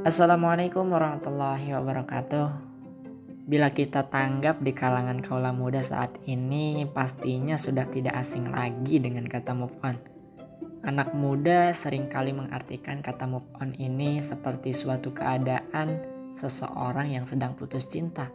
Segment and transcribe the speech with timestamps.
[0.00, 2.48] Assalamualaikum warahmatullahi wabarakatuh.
[3.44, 9.28] Bila kita tanggap di kalangan kaula muda saat ini, pastinya sudah tidak asing lagi dengan
[9.28, 10.00] kata move on.
[10.88, 16.00] Anak muda sering kali mengartikan kata move on ini seperti suatu keadaan
[16.40, 18.32] seseorang yang sedang putus cinta.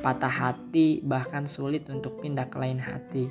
[0.00, 3.28] Patah hati bahkan sulit untuk pindah ke lain hati.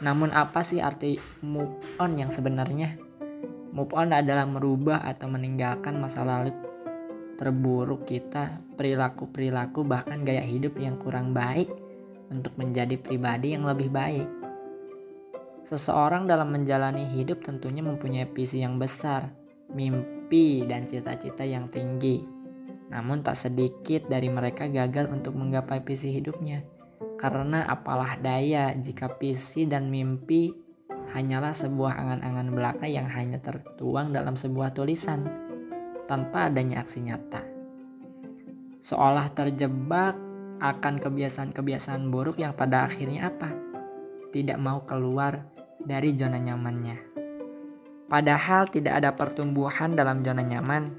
[0.00, 3.05] Namun apa sih arti move on yang sebenarnya?
[3.76, 6.48] Move on adalah merubah atau meninggalkan masa lalu
[7.36, 11.68] terburuk kita, perilaku-perilaku bahkan gaya hidup yang kurang baik
[12.32, 14.24] untuk menjadi pribadi yang lebih baik.
[15.68, 19.28] Seseorang dalam menjalani hidup tentunya mempunyai visi yang besar,
[19.68, 22.24] mimpi dan cita-cita yang tinggi.
[22.88, 26.64] Namun tak sedikit dari mereka gagal untuk menggapai visi hidupnya.
[27.20, 30.64] Karena apalah daya jika visi dan mimpi
[31.14, 35.26] hanyalah sebuah angan-angan belaka yang hanya tertuang dalam sebuah tulisan
[36.10, 37.42] tanpa adanya aksi nyata.
[38.82, 40.14] Seolah terjebak
[40.62, 43.50] akan kebiasaan-kebiasaan buruk yang pada akhirnya apa?
[44.30, 45.44] Tidak mau keluar
[45.82, 46.96] dari zona nyamannya.
[48.06, 50.94] Padahal tidak ada pertumbuhan dalam zona nyaman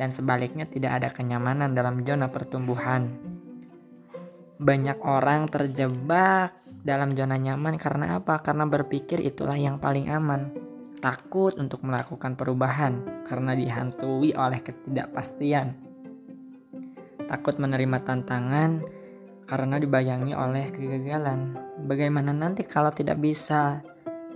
[0.00, 3.12] dan sebaliknya tidak ada kenyamanan dalam zona pertumbuhan.
[4.56, 6.56] Banyak orang terjebak
[6.86, 8.38] dalam zona nyaman karena apa?
[8.38, 10.54] Karena berpikir itulah yang paling aman.
[11.02, 15.74] Takut untuk melakukan perubahan karena dihantui oleh ketidakpastian.
[17.26, 18.86] Takut menerima tantangan
[19.50, 21.58] karena dibayangi oleh kegagalan.
[21.90, 23.82] Bagaimana nanti kalau tidak bisa?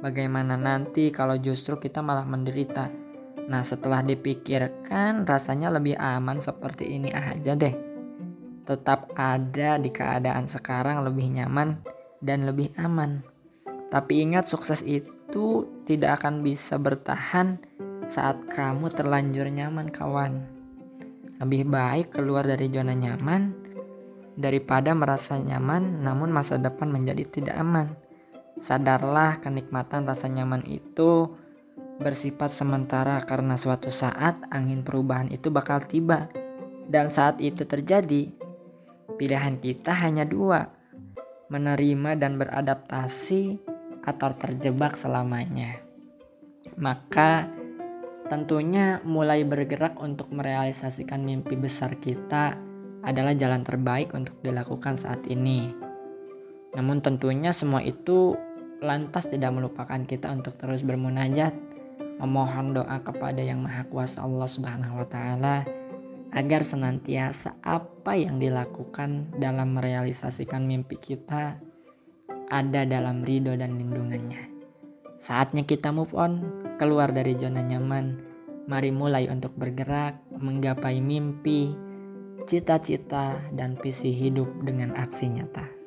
[0.02, 2.90] Bagaimana nanti kalau justru kita malah menderita?
[3.46, 7.74] Nah, setelah dipikirkan, rasanya lebih aman seperti ini aja deh.
[8.66, 11.89] Tetap ada di keadaan sekarang lebih nyaman
[12.20, 13.24] dan lebih aman.
[13.90, 17.58] Tapi ingat sukses itu tidak akan bisa bertahan
[18.06, 20.46] saat kamu terlanjur nyaman kawan.
[21.40, 23.50] Lebih baik keluar dari zona nyaman
[24.38, 27.98] daripada merasa nyaman namun masa depan menjadi tidak aman.
[28.60, 31.32] Sadarlah kenikmatan rasa nyaman itu
[32.00, 36.28] bersifat sementara karena suatu saat angin perubahan itu bakal tiba.
[36.90, 38.34] Dan saat itu terjadi,
[39.14, 40.79] pilihan kita hanya dua,
[41.50, 43.58] menerima dan beradaptasi
[44.06, 45.82] atau terjebak selamanya.
[46.78, 47.50] Maka
[48.30, 52.54] tentunya mulai bergerak untuk merealisasikan mimpi besar kita
[53.02, 55.74] adalah jalan terbaik untuk dilakukan saat ini.
[56.78, 58.38] Namun tentunya semua itu
[58.80, 61.52] lantas tidak melupakan kita untuk terus bermunajat,
[62.22, 65.79] memohon doa kepada Yang Maha Kuasa Allah Subhanahu wa taala
[66.40, 71.60] agar senantiasa apa yang dilakukan dalam merealisasikan mimpi kita
[72.48, 74.48] ada dalam ridho dan lindungannya.
[75.20, 76.40] Saatnya kita move on,
[76.80, 78.24] keluar dari zona nyaman.
[78.64, 81.76] Mari mulai untuk bergerak, menggapai mimpi,
[82.48, 85.79] cita-cita, dan visi hidup dengan aksi nyata.